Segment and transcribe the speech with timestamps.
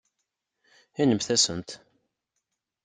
[1.01, 1.69] Inimt-asent.